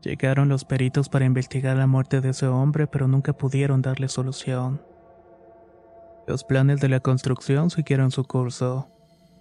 Llegaron 0.03 0.47
los 0.47 0.63
peritos 0.63 1.09
para 1.09 1.25
investigar 1.25 1.75
la 1.75 1.87
muerte 1.87 2.21
de 2.21 2.29
ese 2.29 2.45
hombre, 2.45 2.85
pero 2.85 3.07
nunca 3.07 3.33
pudieron 3.33 3.81
darle 3.81 4.07
solución. 4.09 4.79
Los 6.27 6.43
planes 6.43 6.81
de 6.81 6.89
la 6.89 6.99
construcción 6.99 7.71
siguieron 7.71 8.11
su 8.11 8.23
curso 8.23 8.91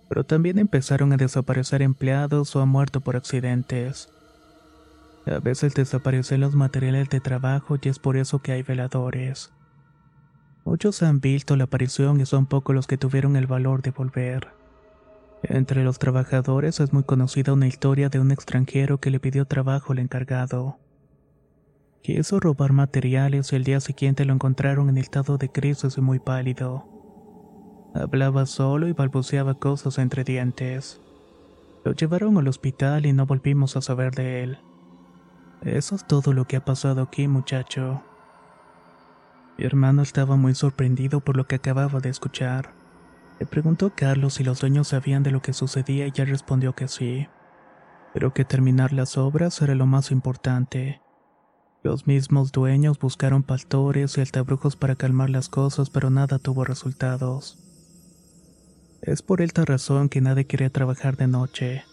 pero 0.08 0.24
también 0.24 0.58
empezaron 0.58 1.12
a 1.12 1.16
desaparecer 1.16 1.82
empleados 1.82 2.54
o 2.54 2.60
a 2.60 2.66
muerto 2.66 3.00
por 3.00 3.16
accidentes. 3.16 4.08
A 5.26 5.40
veces 5.40 5.74
desaparecen 5.74 6.40
los 6.40 6.54
materiales 6.54 7.08
de 7.08 7.20
trabajo 7.20 7.76
y 7.80 7.88
es 7.88 7.98
por 7.98 8.16
eso 8.16 8.38
que 8.38 8.52
hay 8.52 8.62
veladores. 8.62 9.50
Muchos 10.66 11.00
han 11.04 11.20
visto 11.20 11.54
la 11.54 11.64
aparición 11.64 12.20
y 12.20 12.26
son 12.26 12.46
pocos 12.46 12.74
los 12.74 12.88
que 12.88 12.98
tuvieron 12.98 13.36
el 13.36 13.46
valor 13.46 13.82
de 13.82 13.92
volver. 13.92 14.48
Entre 15.44 15.84
los 15.84 16.00
trabajadores 16.00 16.80
es 16.80 16.92
muy 16.92 17.04
conocida 17.04 17.52
una 17.52 17.68
historia 17.68 18.08
de 18.08 18.18
un 18.18 18.32
extranjero 18.32 18.98
que 18.98 19.12
le 19.12 19.20
pidió 19.20 19.44
trabajo 19.44 19.92
al 19.92 20.00
encargado. 20.00 20.80
Quiso 22.02 22.40
robar 22.40 22.72
materiales 22.72 23.52
y 23.52 23.56
el 23.56 23.62
día 23.62 23.78
siguiente 23.78 24.24
lo 24.24 24.32
encontraron 24.32 24.88
en 24.88 24.98
estado 24.98 25.38
de 25.38 25.52
crisis 25.52 25.98
y 25.98 26.00
muy 26.00 26.18
pálido. 26.18 26.84
Hablaba 27.94 28.44
solo 28.44 28.88
y 28.88 28.92
balbuceaba 28.92 29.54
cosas 29.54 29.98
entre 29.98 30.24
dientes. 30.24 31.00
Lo 31.84 31.92
llevaron 31.92 32.38
al 32.38 32.48
hospital 32.48 33.06
y 33.06 33.12
no 33.12 33.24
volvimos 33.24 33.76
a 33.76 33.82
saber 33.82 34.16
de 34.16 34.42
él. 34.42 34.58
Eso 35.62 35.94
es 35.94 36.04
todo 36.08 36.32
lo 36.32 36.44
que 36.44 36.56
ha 36.56 36.64
pasado 36.64 37.02
aquí, 37.02 37.28
muchacho. 37.28 38.02
Mi 39.58 39.64
hermano 39.64 40.02
estaba 40.02 40.36
muy 40.36 40.54
sorprendido 40.54 41.20
por 41.20 41.36
lo 41.36 41.46
que 41.46 41.56
acababa 41.56 42.00
de 42.00 42.10
escuchar. 42.10 42.74
Le 43.40 43.46
preguntó 43.46 43.86
a 43.86 43.94
Carlos 43.94 44.34
si 44.34 44.44
los 44.44 44.60
dueños 44.60 44.88
sabían 44.88 45.22
de 45.22 45.30
lo 45.30 45.40
que 45.40 45.52
sucedía 45.52 46.06
y 46.06 46.12
él 46.16 46.28
respondió 46.28 46.74
que 46.74 46.88
sí, 46.88 47.26
pero 48.12 48.32
que 48.32 48.44
terminar 48.44 48.92
las 48.92 49.16
obras 49.16 49.60
era 49.62 49.74
lo 49.74 49.86
más 49.86 50.10
importante. 50.10 51.00
Los 51.82 52.06
mismos 52.06 52.50
dueños 52.52 52.98
buscaron 52.98 53.42
pastores 53.42 54.18
y 54.18 54.20
altabrujos 54.20 54.76
para 54.76 54.96
calmar 54.96 55.30
las 55.30 55.48
cosas, 55.48 55.88
pero 55.90 56.10
nada 56.10 56.38
tuvo 56.38 56.64
resultados. 56.64 57.58
Es 59.02 59.22
por 59.22 59.40
esta 59.40 59.64
razón 59.64 60.08
que 60.08 60.20
nadie 60.20 60.46
quiere 60.46 60.68
trabajar 60.68 61.16
de 61.16 61.28
noche, 61.28 61.84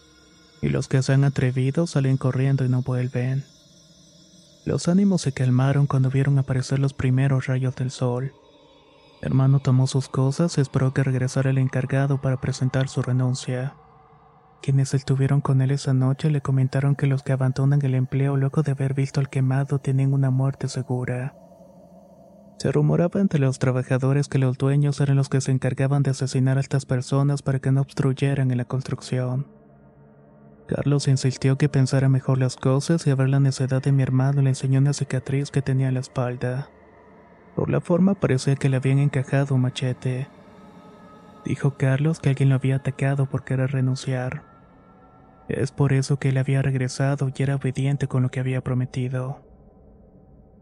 y 0.60 0.68
los 0.70 0.88
que 0.88 1.02
se 1.02 1.12
han 1.12 1.24
atrevido 1.24 1.86
salen 1.86 2.16
corriendo 2.16 2.64
y 2.64 2.68
no 2.68 2.82
vuelven. 2.82 3.44
Los 4.64 4.88
ánimos 4.88 5.20
se 5.20 5.32
calmaron 5.32 5.86
cuando 5.86 6.08
vieron 6.08 6.38
aparecer 6.38 6.78
los 6.78 6.94
primeros 6.94 7.46
rayos 7.46 7.76
del 7.76 7.90
sol. 7.90 8.32
hermano 9.20 9.58
tomó 9.58 9.86
sus 9.86 10.08
cosas 10.08 10.56
y 10.56 10.60
esperó 10.60 10.92
que 10.92 11.02
regresara 11.02 11.50
el 11.50 11.58
encargado 11.58 12.20
para 12.20 12.40
presentar 12.40 12.88
su 12.88 13.02
renuncia. 13.02 13.74
Quienes 14.62 14.94
estuvieron 14.94 15.42
con 15.42 15.60
él 15.60 15.70
esa 15.70 15.92
noche 15.92 16.30
le 16.30 16.40
comentaron 16.40 16.94
que 16.94 17.06
los 17.06 17.22
que 17.22 17.32
abandonan 17.32 17.84
el 17.84 17.94
empleo 17.94 18.36
luego 18.36 18.62
de 18.62 18.72
haber 18.72 18.94
visto 18.94 19.20
al 19.20 19.28
quemado 19.28 19.78
tienen 19.78 20.14
una 20.14 20.30
muerte 20.30 20.68
segura. 20.68 21.34
Se 22.58 22.72
rumoraba 22.72 23.20
entre 23.20 23.40
los 23.40 23.58
trabajadores 23.58 24.28
que 24.28 24.38
los 24.38 24.56
dueños 24.56 25.00
eran 25.00 25.16
los 25.16 25.28
que 25.28 25.42
se 25.42 25.52
encargaban 25.52 26.02
de 26.02 26.12
asesinar 26.12 26.56
a 26.56 26.60
estas 26.60 26.86
personas 26.86 27.42
para 27.42 27.58
que 27.58 27.70
no 27.70 27.82
obstruyeran 27.82 28.50
en 28.50 28.56
la 28.56 28.64
construcción. 28.64 29.46
Carlos 30.66 31.08
insistió 31.08 31.58
que 31.58 31.68
pensara 31.68 32.08
mejor 32.08 32.38
las 32.38 32.56
cosas 32.56 33.06
y 33.06 33.10
a 33.10 33.14
ver 33.14 33.28
la 33.28 33.40
necedad 33.40 33.82
de 33.82 33.92
mi 33.92 34.02
hermano 34.02 34.40
le 34.40 34.50
enseñó 34.50 34.80
una 34.80 34.94
cicatriz 34.94 35.50
que 35.50 35.60
tenía 35.60 35.88
en 35.88 35.94
la 35.94 36.00
espalda. 36.00 36.68
Por 37.54 37.68
la 37.70 37.80
forma 37.80 38.14
parecía 38.14 38.56
que 38.56 38.70
le 38.70 38.76
habían 38.76 38.98
encajado 38.98 39.54
un 39.54 39.60
machete. 39.60 40.26
Dijo 41.44 41.76
Carlos 41.76 42.18
que 42.18 42.30
alguien 42.30 42.48
lo 42.48 42.54
había 42.54 42.76
atacado 42.76 43.26
por 43.26 43.44
querer 43.44 43.72
renunciar. 43.72 44.42
Es 45.48 45.70
por 45.70 45.92
eso 45.92 46.18
que 46.18 46.30
él 46.30 46.38
había 46.38 46.62
regresado 46.62 47.30
y 47.34 47.42
era 47.42 47.56
obediente 47.56 48.08
con 48.08 48.22
lo 48.22 48.30
que 48.30 48.40
había 48.40 48.62
prometido. 48.62 49.42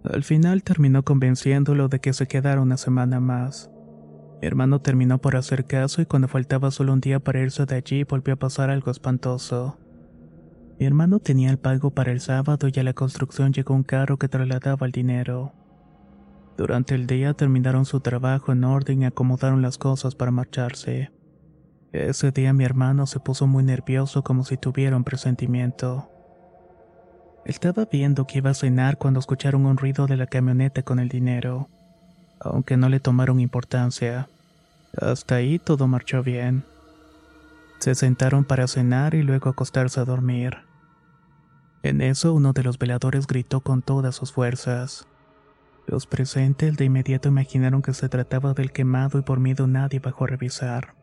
Al 0.02 0.24
final 0.24 0.64
terminó 0.64 1.04
convenciéndolo 1.04 1.88
de 1.88 2.00
que 2.00 2.12
se 2.12 2.26
quedara 2.26 2.60
una 2.60 2.76
semana 2.76 3.20
más. 3.20 3.70
Mi 4.40 4.48
hermano 4.48 4.80
terminó 4.80 5.18
por 5.18 5.36
hacer 5.36 5.66
caso 5.66 6.02
y 6.02 6.06
cuando 6.06 6.26
faltaba 6.26 6.72
solo 6.72 6.92
un 6.92 7.00
día 7.00 7.20
para 7.20 7.40
irse 7.40 7.64
de 7.64 7.76
allí 7.76 8.02
volvió 8.02 8.34
a 8.34 8.38
pasar 8.38 8.70
algo 8.70 8.90
espantoso. 8.90 9.78
Mi 10.78 10.86
hermano 10.86 11.20
tenía 11.20 11.50
el 11.50 11.58
pago 11.58 11.90
para 11.90 12.12
el 12.12 12.20
sábado 12.20 12.68
y 12.72 12.78
a 12.80 12.82
la 12.82 12.92
construcción 12.92 13.52
llegó 13.52 13.74
un 13.74 13.84
carro 13.84 14.18
que 14.18 14.28
trasladaba 14.28 14.86
el 14.86 14.92
dinero. 14.92 15.52
Durante 16.56 16.94
el 16.94 17.06
día 17.06 17.34
terminaron 17.34 17.84
su 17.84 18.00
trabajo 18.00 18.52
en 18.52 18.64
orden 18.64 19.02
y 19.02 19.04
acomodaron 19.06 19.62
las 19.62 19.78
cosas 19.78 20.14
para 20.14 20.30
marcharse. 20.30 21.10
Ese 21.92 22.30
día 22.30 22.52
mi 22.52 22.64
hermano 22.64 23.06
se 23.06 23.20
puso 23.20 23.46
muy 23.46 23.64
nervioso 23.64 24.22
como 24.22 24.44
si 24.44 24.56
tuviera 24.56 24.96
un 24.96 25.04
presentimiento. 25.04 26.08
Estaba 27.44 27.86
viendo 27.90 28.26
que 28.26 28.38
iba 28.38 28.50
a 28.50 28.54
cenar 28.54 28.98
cuando 28.98 29.20
escucharon 29.20 29.66
un 29.66 29.76
ruido 29.76 30.06
de 30.06 30.16
la 30.16 30.26
camioneta 30.26 30.82
con 30.82 30.98
el 31.00 31.08
dinero, 31.08 31.68
aunque 32.40 32.76
no 32.76 32.88
le 32.88 33.00
tomaron 33.00 33.40
importancia. 33.40 34.28
Hasta 34.96 35.36
ahí 35.36 35.58
todo 35.58 35.88
marchó 35.88 36.22
bien. 36.22 36.64
Se 37.78 37.94
sentaron 37.94 38.44
para 38.44 38.68
cenar 38.68 39.14
y 39.14 39.22
luego 39.22 39.50
acostarse 39.50 39.98
a 39.98 40.04
dormir. 40.04 40.58
En 41.82 42.00
eso 42.00 42.32
uno 42.32 42.52
de 42.52 42.62
los 42.62 42.78
veladores 42.78 43.26
gritó 43.26 43.60
con 43.60 43.82
todas 43.82 44.14
sus 44.14 44.32
fuerzas. 44.32 45.08
Los 45.86 46.06
presentes 46.06 46.76
de 46.76 46.84
inmediato 46.84 47.28
imaginaron 47.28 47.82
que 47.82 47.92
se 47.92 48.08
trataba 48.08 48.54
del 48.54 48.70
quemado 48.70 49.18
y 49.18 49.22
por 49.22 49.40
miedo 49.40 49.66
nadie 49.66 49.98
bajó 49.98 50.24
a 50.24 50.28
revisar. 50.28 50.94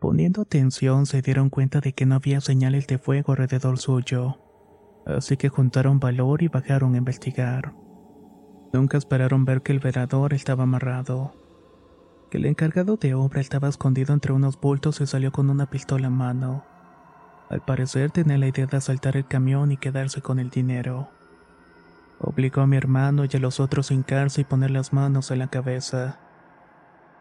Poniendo 0.00 0.42
atención 0.42 1.06
se 1.06 1.22
dieron 1.22 1.50
cuenta 1.50 1.80
de 1.80 1.92
que 1.92 2.04
no 2.04 2.16
había 2.16 2.40
señales 2.40 2.86
de 2.88 2.98
fuego 2.98 3.32
alrededor 3.32 3.78
suyo, 3.78 4.38
así 5.06 5.36
que 5.36 5.48
juntaron 5.48 6.00
valor 6.00 6.42
y 6.42 6.48
bajaron 6.48 6.94
a 6.94 6.98
investigar. 6.98 7.72
Nunca 8.72 8.98
esperaron 8.98 9.44
ver 9.44 9.62
que 9.62 9.72
el 9.72 9.78
velador 9.78 10.34
estaba 10.34 10.64
amarrado, 10.64 11.32
que 12.30 12.38
el 12.38 12.46
encargado 12.46 12.96
de 12.96 13.14
obra 13.14 13.40
estaba 13.40 13.68
escondido 13.68 14.12
entre 14.12 14.32
unos 14.32 14.60
bultos 14.60 15.00
y 15.00 15.06
salió 15.06 15.30
con 15.30 15.48
una 15.48 15.70
pistola 15.70 16.08
en 16.08 16.12
mano. 16.12 16.64
Al 17.48 17.60
parecer 17.60 18.10
tenía 18.10 18.38
la 18.38 18.48
idea 18.48 18.66
de 18.66 18.76
asaltar 18.76 19.16
el 19.16 19.26
camión 19.26 19.70
y 19.72 19.76
quedarse 19.76 20.20
con 20.20 20.38
el 20.38 20.50
dinero. 20.50 21.08
Obligó 22.18 22.62
a 22.62 22.66
mi 22.66 22.76
hermano 22.76 23.24
y 23.24 23.36
a 23.36 23.38
los 23.38 23.60
otros 23.60 23.90
a 23.90 23.94
hincarse 23.94 24.40
y 24.40 24.44
poner 24.44 24.70
las 24.70 24.92
manos 24.92 25.30
en 25.30 25.38
la 25.38 25.48
cabeza. 25.48 26.18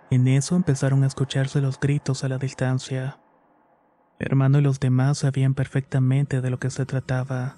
En 0.09 0.27
eso 0.27 0.55
empezaron 0.55 1.03
a 1.03 1.07
escucharse 1.07 1.61
los 1.61 1.79
gritos 1.79 2.23
a 2.23 2.29
la 2.29 2.38
distancia. 2.38 3.19
Hermano 4.17 4.59
y 4.59 4.61
los 4.61 4.79
demás 4.79 5.19
sabían 5.19 5.53
perfectamente 5.53 6.41
de 6.41 6.49
lo 6.49 6.59
que 6.59 6.69
se 6.69 6.85
trataba. 6.85 7.57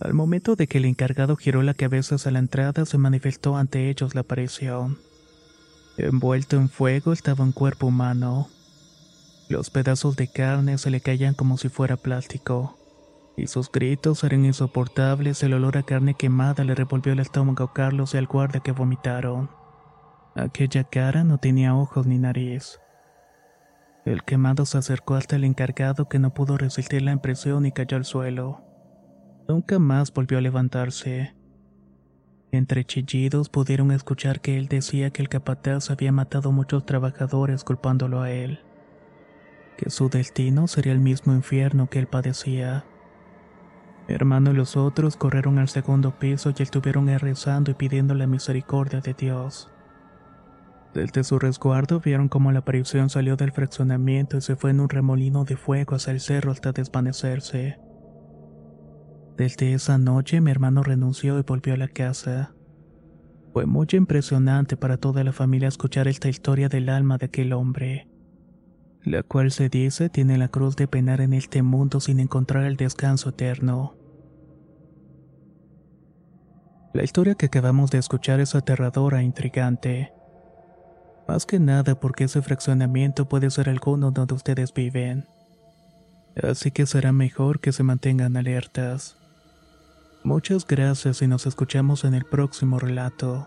Al 0.00 0.14
momento 0.14 0.56
de 0.56 0.66
que 0.66 0.78
el 0.78 0.84
encargado 0.84 1.36
giró 1.36 1.62
la 1.62 1.74
cabeza 1.74 2.16
hacia 2.16 2.30
la 2.30 2.38
entrada, 2.38 2.84
se 2.86 2.98
manifestó 2.98 3.56
ante 3.56 3.88
ellos 3.90 4.14
la 4.14 4.22
aparición. 4.22 4.98
Envuelto 5.96 6.56
en 6.56 6.68
fuego 6.68 7.12
estaba 7.12 7.44
un 7.44 7.52
cuerpo 7.52 7.86
humano. 7.86 8.48
Los 9.48 9.70
pedazos 9.70 10.16
de 10.16 10.26
carne 10.26 10.76
se 10.76 10.90
le 10.90 11.00
caían 11.00 11.34
como 11.34 11.56
si 11.56 11.68
fuera 11.68 11.96
plástico. 11.96 12.76
Y 13.36 13.46
sus 13.46 13.70
gritos 13.70 14.24
eran 14.24 14.44
insoportables, 14.44 15.40
el 15.44 15.54
olor 15.54 15.78
a 15.78 15.84
carne 15.84 16.14
quemada 16.14 16.64
le 16.64 16.74
revolvió 16.74 17.12
el 17.12 17.20
estómago 17.20 17.62
a 17.62 17.72
Carlos 17.72 18.14
y 18.14 18.18
al 18.18 18.26
guardia 18.26 18.60
que 18.60 18.72
vomitaron. 18.72 19.48
Aquella 20.34 20.82
cara 20.82 21.22
no 21.22 21.38
tenía 21.38 21.76
ojos 21.76 22.06
ni 22.06 22.18
nariz. 22.18 22.80
El 24.04 24.24
quemado 24.24 24.66
se 24.66 24.78
acercó 24.78 25.14
hasta 25.14 25.36
el 25.36 25.44
encargado 25.44 26.08
que 26.08 26.18
no 26.18 26.34
pudo 26.34 26.56
resistir 26.58 27.02
la 27.02 27.12
impresión 27.12 27.66
y 27.66 27.72
cayó 27.72 27.96
al 27.96 28.04
suelo. 28.04 28.62
Nunca 29.48 29.78
más 29.78 30.12
volvió 30.12 30.38
a 30.38 30.40
levantarse. 30.40 31.36
Entre 32.50 32.84
chillidos 32.84 33.48
pudieron 33.48 33.92
escuchar 33.92 34.40
que 34.40 34.58
él 34.58 34.66
decía 34.66 35.10
que 35.10 35.22
el 35.22 35.28
capataz 35.28 35.90
había 35.90 36.10
matado 36.10 36.50
muchos 36.50 36.84
trabajadores 36.84 37.62
culpándolo 37.62 38.22
a 38.22 38.32
él 38.32 38.65
que 39.76 39.90
su 39.90 40.08
destino 40.08 40.66
sería 40.66 40.92
el 40.92 41.00
mismo 41.00 41.34
infierno 41.34 41.88
que 41.88 41.98
él 41.98 42.06
padecía. 42.06 42.84
Mi 44.08 44.14
hermano 44.14 44.52
y 44.52 44.54
los 44.54 44.76
otros 44.76 45.16
corrieron 45.16 45.58
al 45.58 45.68
segundo 45.68 46.18
piso 46.18 46.52
y 46.56 46.62
estuvieron 46.62 47.06
rezando 47.18 47.70
y 47.70 47.74
pidiendo 47.74 48.14
la 48.14 48.26
misericordia 48.26 49.00
de 49.00 49.14
Dios. 49.14 49.70
Desde 50.94 51.24
su 51.24 51.38
resguardo 51.38 52.00
vieron 52.00 52.28
cómo 52.28 52.52
la 52.52 52.60
aparición 52.60 53.10
salió 53.10 53.36
del 53.36 53.52
fraccionamiento 53.52 54.38
y 54.38 54.40
se 54.40 54.56
fue 54.56 54.70
en 54.70 54.80
un 54.80 54.88
remolino 54.88 55.44
de 55.44 55.56
fuego 55.56 55.96
hacia 55.96 56.12
el 56.12 56.20
cerro 56.20 56.52
hasta 56.52 56.72
desvanecerse. 56.72 57.78
Desde 59.36 59.74
esa 59.74 59.98
noche 59.98 60.40
mi 60.40 60.50
hermano 60.50 60.82
renunció 60.82 61.38
y 61.38 61.42
volvió 61.42 61.74
a 61.74 61.76
la 61.76 61.88
casa. 61.88 62.54
Fue 63.52 63.66
muy 63.66 63.88
impresionante 63.92 64.76
para 64.76 64.96
toda 64.96 65.24
la 65.24 65.32
familia 65.32 65.68
escuchar 65.68 66.08
esta 66.08 66.28
historia 66.28 66.68
del 66.68 66.88
alma 66.88 67.18
de 67.18 67.26
aquel 67.26 67.52
hombre 67.52 68.08
la 69.06 69.22
cual 69.22 69.52
se 69.52 69.68
dice 69.68 70.08
tiene 70.08 70.36
la 70.36 70.48
cruz 70.48 70.74
de 70.74 70.88
penar 70.88 71.20
en 71.20 71.32
este 71.32 71.62
mundo 71.62 72.00
sin 72.00 72.18
encontrar 72.18 72.64
el 72.64 72.76
descanso 72.76 73.28
eterno. 73.28 73.94
La 76.92 77.04
historia 77.04 77.36
que 77.36 77.46
acabamos 77.46 77.92
de 77.92 77.98
escuchar 77.98 78.40
es 78.40 78.56
aterradora 78.56 79.20
e 79.20 79.24
intrigante. 79.24 80.12
Más 81.28 81.46
que 81.46 81.60
nada 81.60 81.94
porque 82.00 82.24
ese 82.24 82.42
fraccionamiento 82.42 83.28
puede 83.28 83.50
ser 83.50 83.68
alguno 83.68 84.10
donde 84.10 84.34
ustedes 84.34 84.74
viven. 84.74 85.26
Así 86.42 86.72
que 86.72 86.84
será 86.84 87.12
mejor 87.12 87.60
que 87.60 87.70
se 87.70 87.84
mantengan 87.84 88.36
alertas. 88.36 89.16
Muchas 90.24 90.66
gracias 90.66 91.22
y 91.22 91.28
nos 91.28 91.46
escuchamos 91.46 92.04
en 92.04 92.14
el 92.14 92.24
próximo 92.24 92.80
relato. 92.80 93.46